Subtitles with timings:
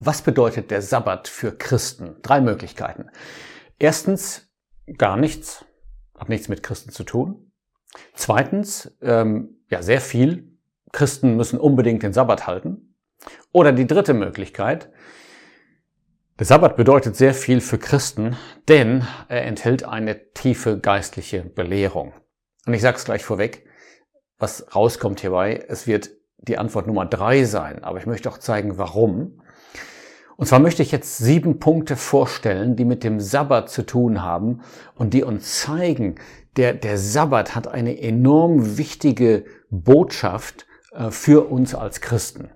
[0.00, 2.16] Was bedeutet der Sabbat für Christen?
[2.22, 3.10] Drei Möglichkeiten.
[3.78, 4.48] Erstens,
[4.96, 5.64] gar nichts,
[6.16, 7.52] hat nichts mit Christen zu tun.
[8.14, 10.56] Zweitens, ähm, ja, sehr viel.
[10.92, 12.94] Christen müssen unbedingt den Sabbat halten.
[13.50, 14.90] Oder die dritte Möglichkeit,
[16.38, 18.36] der Sabbat bedeutet sehr viel für Christen,
[18.68, 22.12] denn er enthält eine tiefe geistliche Belehrung.
[22.64, 23.66] Und ich sage es gleich vorweg,
[24.38, 28.78] was rauskommt hierbei, es wird die Antwort Nummer drei sein, aber ich möchte auch zeigen,
[28.78, 29.42] warum.
[30.38, 34.60] Und zwar möchte ich jetzt sieben Punkte vorstellen, die mit dem Sabbat zu tun haben
[34.94, 36.14] und die uns zeigen,
[36.56, 42.50] der, der Sabbat hat eine enorm wichtige Botschaft äh, für uns als Christen.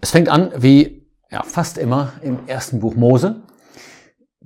[0.00, 3.42] Es fängt an wie ja, fast immer im ersten Buch Mose.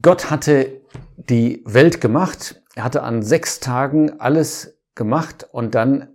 [0.02, 0.80] Gott hatte
[1.16, 2.60] die Welt gemacht.
[2.74, 6.08] Er hatte an sechs Tagen alles gemacht und dann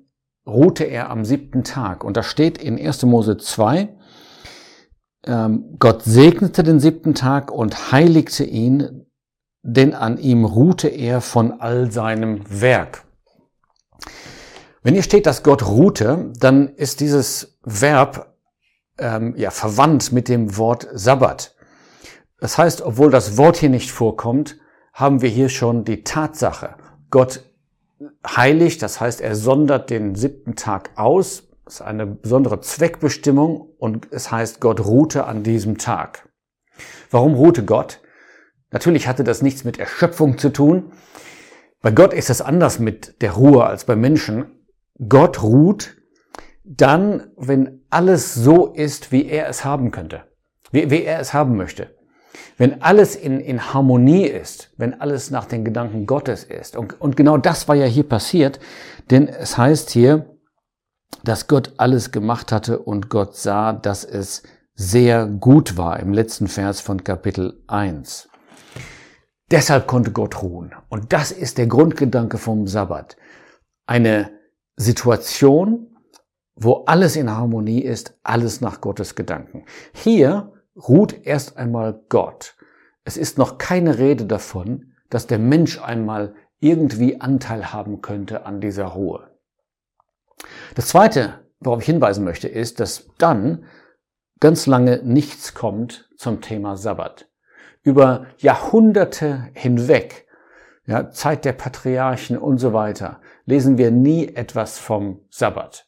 [0.46, 2.04] ruhte er am siebten Tag.
[2.04, 3.04] Und da steht in 1.
[3.04, 3.99] Mose 2, ähm,
[5.80, 9.06] Gott segnete den siebten Tag und heiligte ihn,
[9.62, 13.04] denn an ihm ruhte er von all seinem Werk.
[14.82, 18.36] Wenn hier steht, dass Gott ruhte, dann ist dieses Verb
[18.98, 21.56] ähm, ja verwandt mit dem Wort Sabbat.
[22.40, 24.58] Das heißt, obwohl das Wort hier nicht vorkommt,
[24.94, 26.76] haben wir hier schon die Tatsache.
[27.12, 27.44] Gott
[28.26, 34.08] heiligt, das heißt, er sondert den siebten Tag aus, das ist eine besondere Zweckbestimmung und
[34.10, 36.28] es heißt, Gott ruhte an diesem Tag.
[37.12, 38.02] Warum ruhte Gott?
[38.72, 40.92] Natürlich hatte das nichts mit Erschöpfung zu tun.
[41.84, 44.46] Bei Gott ist es anders mit der Ruhe als bei Menschen.
[45.08, 45.96] Gott ruht
[46.64, 50.24] dann, wenn alles so ist, wie er es haben könnte,
[50.72, 51.96] wie, wie er es haben möchte.
[52.58, 56.76] Wenn alles in, in Harmonie ist, wenn alles nach den Gedanken Gottes ist.
[56.76, 58.60] Und, und genau das war ja hier passiert,
[59.12, 60.26] denn es heißt hier,
[61.24, 64.44] dass Gott alles gemacht hatte und Gott sah, dass es
[64.76, 68.30] sehr gut war im letzten Vers von Kapitel 1.
[69.52, 70.74] Deshalb konnte Gott ruhen.
[70.90, 73.18] Und das ist der Grundgedanke vom Sabbat.
[73.88, 74.32] Eine
[74.76, 75.98] Situation,
[76.56, 79.66] wo alles in Harmonie ist, alles nach Gottes Gedanken.
[79.94, 82.56] Hier ruht erst einmal Gott.
[83.04, 88.62] Es ist noch keine Rede davon, dass der Mensch einmal irgendwie Anteil haben könnte an
[88.62, 89.29] dieser Ruhe.
[90.76, 93.66] Das Zweite, worauf ich hinweisen möchte, ist, dass dann
[94.40, 97.30] ganz lange nichts kommt zum Thema Sabbat.
[97.82, 100.28] Über Jahrhunderte hinweg,
[100.86, 105.88] ja, Zeit der Patriarchen und so weiter, lesen wir nie etwas vom Sabbat.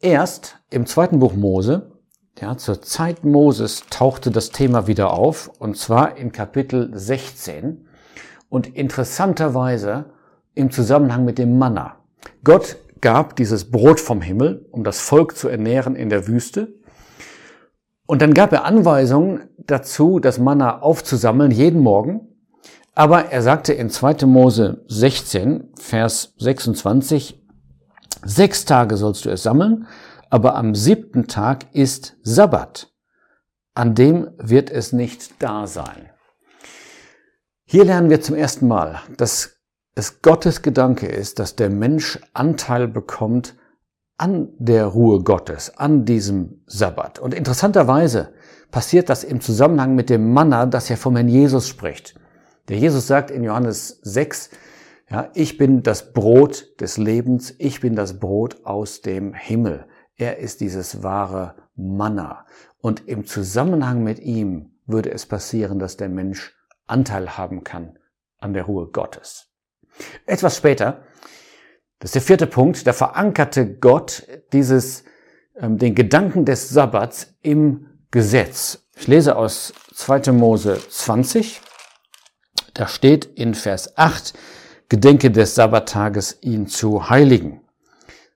[0.00, 1.92] Erst im zweiten Buch Mose,
[2.40, 7.88] ja, zur Zeit Moses tauchte das Thema wieder auf, und zwar in Kapitel 16
[8.48, 10.12] und interessanterweise
[10.54, 11.96] im Zusammenhang mit dem Manna.
[12.44, 16.74] Gott gab dieses Brot vom Himmel, um das Volk zu ernähren in der Wüste.
[18.06, 22.28] Und dann gab er Anweisungen dazu, das Manna aufzusammeln jeden Morgen.
[22.94, 24.26] Aber er sagte in 2.
[24.26, 27.46] Mose 16, Vers 26,
[28.24, 29.86] sechs Tage sollst du es sammeln,
[30.30, 32.92] aber am siebten Tag ist Sabbat.
[33.74, 36.10] An dem wird es nicht da sein.
[37.64, 39.57] Hier lernen wir zum ersten Mal, dass
[39.98, 43.56] es Gottes Gedanke ist, dass der Mensch Anteil bekommt
[44.16, 47.18] an der Ruhe Gottes, an diesem Sabbat.
[47.18, 48.32] Und interessanterweise
[48.70, 52.14] passiert das im Zusammenhang mit dem Manna, das ja vom Herrn Jesus spricht.
[52.68, 54.50] Der Jesus sagt in Johannes 6,
[55.10, 59.86] ja, ich bin das Brot des Lebens, ich bin das Brot aus dem Himmel.
[60.16, 62.44] Er ist dieses wahre Manna.
[62.80, 66.54] Und im Zusammenhang mit ihm würde es passieren, dass der Mensch
[66.86, 67.98] Anteil haben kann
[68.38, 69.47] an der Ruhe Gottes.
[70.26, 71.04] Etwas später,
[71.98, 74.22] das ist der vierte Punkt, da verankerte Gott
[74.52, 75.04] dieses,
[75.56, 78.86] ähm, den Gedanken des Sabbats im Gesetz.
[78.96, 80.32] Ich lese aus 2.
[80.32, 81.60] Mose 20.
[82.74, 84.34] Da steht in Vers 8,
[84.88, 87.62] Gedenke des Sabbattages, ihn zu heiligen.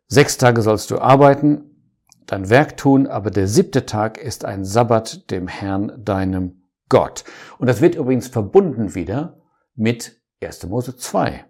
[0.09, 1.97] Sechs Tage sollst du arbeiten,
[2.27, 7.25] dein Werk tun, aber der siebte Tag ist ein Sabbat dem Herrn, deinem Gott.
[7.59, 9.41] Und das wird übrigens verbunden wieder
[9.75, 10.67] mit 1.
[10.67, 11.45] Mose 2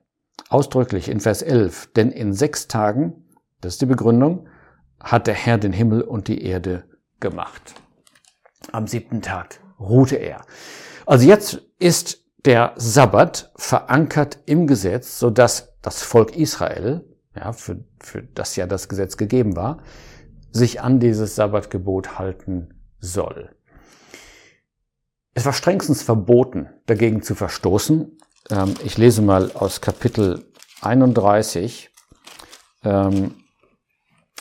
[0.52, 3.24] ausdrücklich in Vers 11, denn in sechs Tagen,
[3.60, 4.48] das ist die Begründung,
[5.00, 6.84] hat der Herr den Himmel und die Erde
[7.20, 7.74] gemacht.
[8.70, 10.44] Am siebten Tag ruhte er.
[11.06, 17.04] Also jetzt ist der Sabbat verankert im Gesetz, so dass das Volk Israel,
[17.34, 19.82] ja, für, für das ja das Gesetz gegeben war,
[20.50, 23.56] sich an dieses Sabbatgebot halten soll.
[25.34, 28.18] Es war strengstens verboten, dagegen zu verstoßen,
[28.50, 30.44] ähm, ich lese mal aus Kapitel
[30.80, 31.90] 31,
[32.84, 33.34] ähm,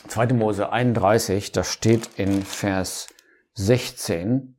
[0.08, 0.34] 2.
[0.34, 3.08] Mose 31, da steht in Vers
[3.54, 4.58] 16.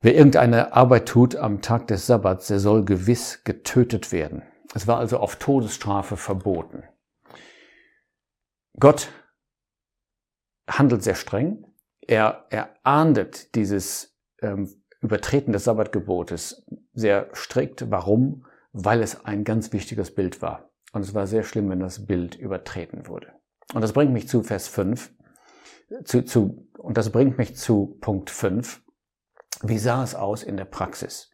[0.00, 4.42] Wer irgendeine Arbeit tut am Tag des Sabbats, der soll gewiss getötet werden.
[4.74, 6.84] Es war also auf Todesstrafe verboten.
[8.78, 9.08] Gott
[10.68, 11.66] handelt sehr streng.
[12.00, 16.64] Er, er ahndet dieses ähm, Übertreten des Sabbatgebotes
[16.94, 17.90] sehr strikt.
[17.90, 18.44] Warum?
[18.72, 20.70] Weil es ein ganz wichtiges Bild war.
[20.92, 23.28] Und es war sehr schlimm, wenn das Bild übertreten wurde.
[23.74, 25.12] Und das bringt mich zu Vers 5.
[26.04, 28.82] Zu, zu, und das bringt mich zu Punkt 5.
[29.62, 31.30] Wie sah es aus in der Praxis?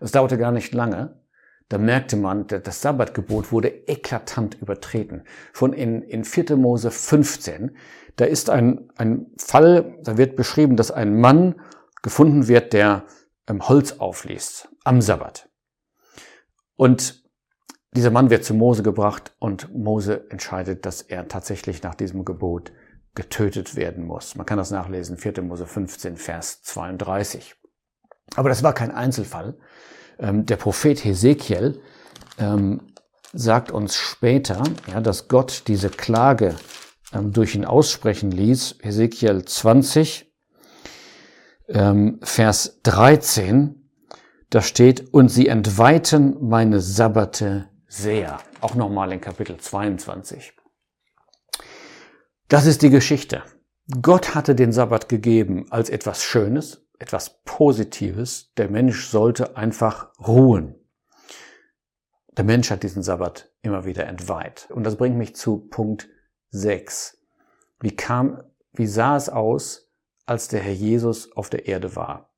[0.00, 1.20] Es dauerte gar nicht lange.
[1.68, 5.24] Da merkte man, das Sabbatgebot wurde eklatant übertreten.
[5.52, 6.56] Schon in, in 4.
[6.56, 7.76] Mose 15,
[8.16, 11.54] da ist ein, ein Fall, da wird beschrieben, dass ein Mann
[12.02, 13.04] gefunden wird, der
[13.68, 15.48] Holz aufliest am Sabbat.
[16.76, 17.22] Und
[17.94, 22.72] dieser Mann wird zu Mose gebracht und Mose entscheidet, dass er tatsächlich nach diesem Gebot
[23.14, 24.34] getötet werden muss.
[24.34, 25.42] Man kann das nachlesen, 4.
[25.42, 27.54] Mose 15, Vers 32.
[28.36, 29.58] Aber das war kein Einzelfall.
[30.18, 31.82] Ähm, der Prophet Hesekiel
[32.38, 32.80] ähm,
[33.34, 34.62] sagt uns später,
[35.02, 36.56] dass Gott diese Klage
[37.12, 38.78] ähm, durch ihn aussprechen ließ.
[38.80, 40.31] Hesekiel 20,
[41.72, 43.88] ähm, Vers 13,
[44.50, 48.38] da steht, und sie entweihten meine Sabbate sehr.
[48.60, 50.54] Auch nochmal in Kapitel 22.
[52.48, 53.42] Das ist die Geschichte.
[54.00, 58.52] Gott hatte den Sabbat gegeben als etwas Schönes, etwas Positives.
[58.54, 60.76] Der Mensch sollte einfach ruhen.
[62.36, 64.68] Der Mensch hat diesen Sabbat immer wieder entweiht.
[64.70, 66.08] Und das bringt mich zu Punkt
[66.50, 67.18] 6.
[67.80, 68.42] Wie kam,
[68.72, 69.81] wie sah es aus,
[70.26, 72.32] als der Herr Jesus auf der Erde war.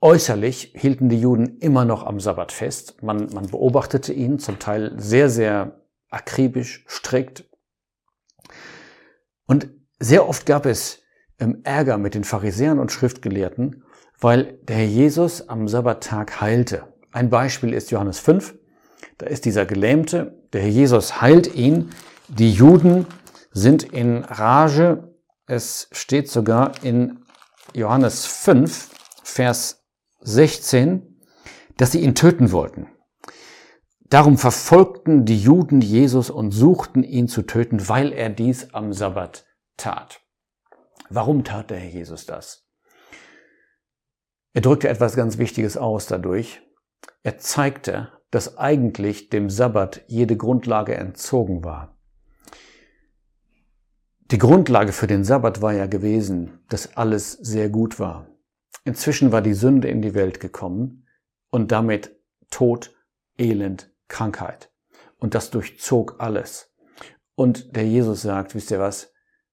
[0.00, 3.02] Äußerlich hielten die Juden immer noch am Sabbat fest.
[3.02, 7.44] Man, man beobachtete ihn zum Teil sehr, sehr akribisch, strikt.
[9.46, 9.68] Und
[9.98, 11.02] sehr oft gab es
[11.38, 13.84] ähm, Ärger mit den Pharisäern und Schriftgelehrten,
[14.18, 16.94] weil der Herr Jesus am Sabbattag heilte.
[17.12, 18.54] Ein Beispiel ist Johannes 5.
[19.18, 21.90] Da ist dieser Gelähmte, der Herr Jesus heilt ihn.
[22.28, 23.06] Die Juden
[23.52, 25.09] sind in Rage,
[25.50, 27.24] es steht sogar in
[27.74, 28.90] Johannes 5,
[29.24, 29.84] Vers
[30.20, 31.20] 16,
[31.76, 32.86] dass sie ihn töten wollten.
[34.08, 39.44] Darum verfolgten die Juden Jesus und suchten ihn zu töten, weil er dies am Sabbat
[39.76, 40.20] tat.
[41.08, 42.68] Warum tat der Herr Jesus das?
[44.52, 46.60] Er drückte etwas ganz Wichtiges aus dadurch.
[47.22, 51.99] Er zeigte, dass eigentlich dem Sabbat jede Grundlage entzogen war.
[54.30, 58.28] Die Grundlage für den Sabbat war ja gewesen, dass alles sehr gut war.
[58.84, 61.08] Inzwischen war die Sünde in die Welt gekommen
[61.50, 62.16] und damit
[62.48, 62.94] Tod,
[63.38, 64.70] Elend, Krankheit.
[65.18, 66.72] Und das durchzog alles.
[67.34, 69.12] Und der Jesus sagt, wisst ihr was?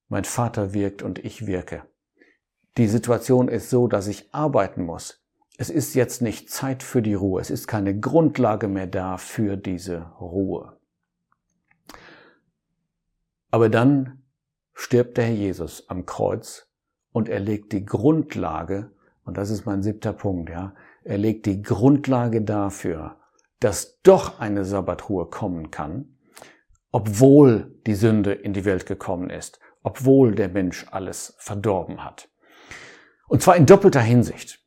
[0.10, 1.82] Mein Vater wirkt und ich wirke.
[2.78, 5.24] Die Situation ist so, dass ich arbeiten muss.
[5.58, 7.42] Es ist jetzt nicht Zeit für die Ruhe.
[7.42, 10.78] Es ist keine Grundlage mehr da für diese Ruhe.
[13.50, 14.22] Aber dann
[14.78, 16.70] stirbt der Herr Jesus am Kreuz
[17.12, 18.92] und er legt die Grundlage,
[19.26, 23.18] und das ist mein siebter Punkt, ja, er legt die Grundlage dafür,
[23.60, 26.18] dass doch eine Sabbatruhe kommen kann,
[26.92, 32.30] obwohl die Sünde in die Welt gekommen ist, obwohl der Mensch alles verdorben hat.
[33.28, 34.64] Und zwar in doppelter Hinsicht.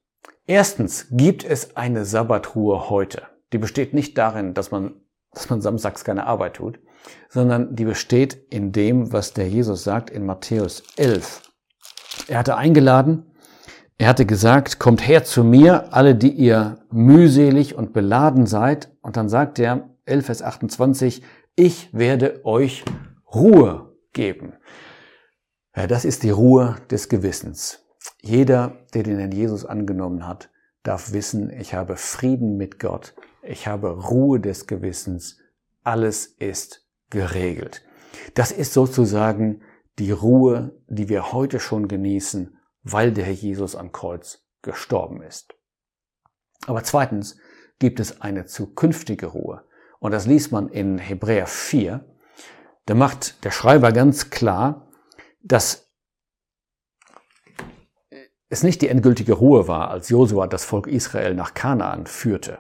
[0.47, 3.29] Erstens gibt es eine Sabbatruhe heute.
[3.53, 5.01] Die besteht nicht darin, dass man,
[5.33, 6.81] dass man samstags keine Arbeit tut,
[7.29, 11.43] sondern die besteht in dem, was der Jesus sagt in Matthäus 11.
[12.29, 13.31] Er hatte eingeladen,
[14.01, 18.91] er hatte gesagt, kommt her zu mir, alle, die ihr mühselig und beladen seid.
[19.03, 21.23] Und dann sagt er, 11 Vers 28,
[21.55, 22.85] ich werde euch
[23.35, 24.55] Ruhe geben.
[25.77, 27.85] Ja, das ist die Ruhe des Gewissens.
[28.23, 30.49] Jeder, der den Herrn Jesus angenommen hat,
[30.83, 35.37] darf wissen, ich habe Frieden mit Gott, ich habe Ruhe des Gewissens,
[35.85, 37.83] alles ist geregelt.
[38.35, 39.63] Das ist sozusagen
[39.99, 45.55] die Ruhe, die wir heute schon genießen, weil der Herr Jesus am Kreuz gestorben ist.
[46.67, 47.37] Aber zweitens
[47.79, 49.65] gibt es eine zukünftige Ruhe.
[49.99, 52.05] Und das liest man in Hebräer 4.
[52.87, 54.89] Da macht der Schreiber ganz klar,
[55.43, 55.91] dass
[58.49, 62.59] es nicht die endgültige Ruhe war, als Josua das Volk Israel nach Kanaan führte,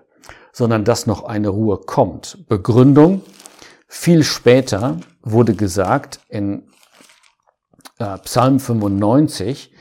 [0.52, 2.46] sondern dass noch eine Ruhe kommt.
[2.48, 3.22] Begründung,
[3.92, 6.70] viel später wurde gesagt in
[7.98, 9.74] äh, Psalm 95,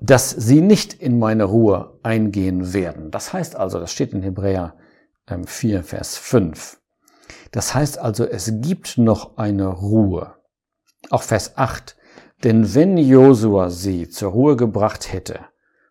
[0.00, 3.10] dass sie nicht in meine Ruhe eingehen werden.
[3.10, 4.76] Das heißt also, das steht in Hebräer
[5.44, 6.80] 4, ähm, Vers 5.
[7.50, 10.36] Das heißt also, es gibt noch eine Ruhe.
[11.10, 11.96] Auch Vers 8.
[12.44, 15.40] Denn wenn Josua sie zur Ruhe gebracht hätte,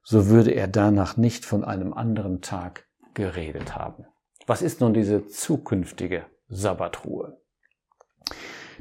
[0.03, 4.05] so würde er danach nicht von einem anderen Tag geredet haben.
[4.47, 7.37] Was ist nun diese zukünftige Sabbatruhe?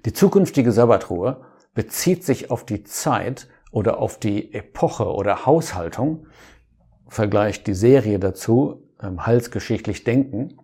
[0.04, 1.44] Die zukünftige Sabbatruhe
[1.75, 6.26] bezieht sich auf die Zeit oder auf die Epoche oder Haushaltung,
[7.09, 10.59] vergleicht die Serie dazu, ähm, halsgeschichtlich denken.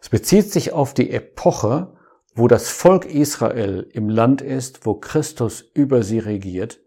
[0.00, 1.94] Es bezieht sich auf die Epoche,
[2.34, 6.80] wo das Volk Israel im Land ist, wo Christus über sie regiert,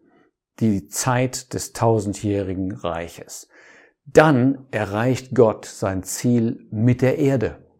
[0.59, 3.49] die Zeit des tausendjährigen Reiches.
[4.05, 7.70] Dann erreicht Gott sein Ziel mit der Erde.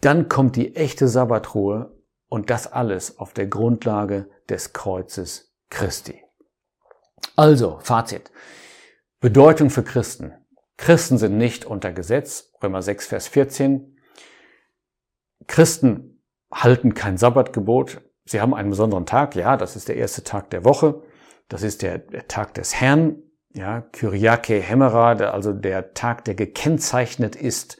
[0.00, 1.96] Dann kommt die echte Sabbatruhe
[2.28, 6.22] und das alles auf der Grundlage des Kreuzes Christi.
[7.34, 8.30] Also, Fazit.
[9.20, 10.32] Bedeutung für Christen.
[10.76, 13.96] Christen sind nicht unter Gesetz, Römer 6, Vers 14.
[15.46, 16.22] Christen
[16.52, 18.02] halten kein Sabbatgebot.
[18.24, 21.02] Sie haben einen besonderen Tag, ja, das ist der erste Tag der Woche.
[21.48, 23.22] Das ist der, Tag des Herrn,
[23.54, 27.78] ja, Kyriake Hemera, also der Tag, der gekennzeichnet ist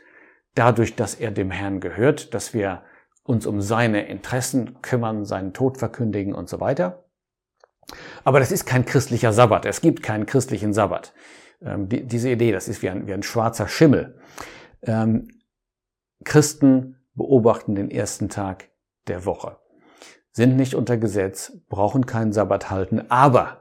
[0.56, 2.82] dadurch, dass er dem Herrn gehört, dass wir
[3.22, 7.04] uns um seine Interessen kümmern, seinen Tod verkündigen und so weiter.
[8.24, 9.64] Aber das ist kein christlicher Sabbat.
[9.66, 11.12] Es gibt keinen christlichen Sabbat.
[11.60, 14.18] Ähm, die, diese Idee, das ist wie ein, wie ein schwarzer Schimmel.
[14.82, 15.28] Ähm,
[16.24, 18.70] Christen beobachten den ersten Tag
[19.06, 19.58] der Woche,
[20.32, 23.60] sind nicht unter Gesetz, brauchen keinen Sabbat halten, aber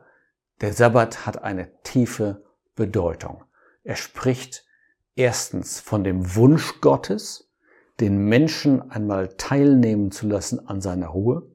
[0.62, 2.44] der Sabbat hat eine tiefe
[2.75, 3.44] Bedeutung.
[3.84, 4.64] Er spricht
[5.15, 7.50] erstens von dem Wunsch Gottes,
[8.00, 11.50] den Menschen einmal teilnehmen zu lassen an seiner Ruhe.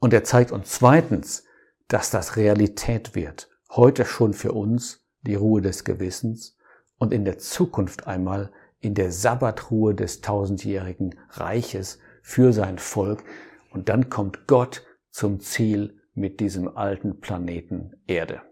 [0.00, 1.44] Und er zeigt uns zweitens,
[1.88, 6.56] dass das Realität wird, heute schon für uns die Ruhe des Gewissens
[6.98, 8.50] und in der Zukunft einmal
[8.80, 13.24] in der Sabbatruhe des tausendjährigen Reiches für sein Volk.
[13.70, 18.42] Und dann kommt Gott zum Ziel mit diesem alten Planeten Erde.